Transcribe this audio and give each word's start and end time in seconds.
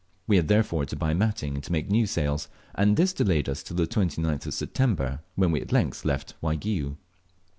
We 0.25 0.37
had 0.37 0.47
therefore 0.47 0.85
to 0.87 0.95
buy 0.95 1.13
matting 1.13 1.53
and 1.57 1.69
make 1.69 1.91
new 1.91 2.07
sails, 2.07 2.49
and 2.73 2.97
this 2.97 3.13
delayed 3.13 3.47
us 3.47 3.61
till 3.61 3.77
the 3.77 3.85
29th 3.85 4.47
of 4.47 4.53
September, 4.55 5.19
when 5.35 5.51
we 5.51 5.61
at 5.61 5.71
length 5.71 6.05
left 6.05 6.33
Waigiou. 6.41 6.97